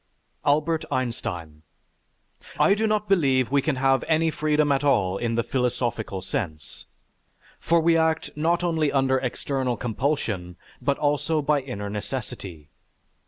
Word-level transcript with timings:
ALBERT 0.45 0.83
EINSTEIN 0.91 1.61
I 2.59 2.73
do 2.73 2.87
not 2.87 3.07
believe 3.07 3.51
we 3.51 3.61
can 3.61 3.75
have 3.75 4.03
any 4.07 4.31
freedom 4.31 4.71
at 4.71 4.83
all 4.83 5.19
in 5.19 5.35
the 5.35 5.43
philosophical 5.43 6.23
sense, 6.23 6.87
for 7.59 7.79
we 7.79 7.95
act 7.95 8.31
not 8.35 8.63
only 8.63 8.91
under 8.91 9.19
external 9.19 9.77
compulsion, 9.77 10.55
but 10.81 10.97
also 10.97 11.39
by 11.43 11.59
inner 11.61 11.87
necessity.... 11.87 12.69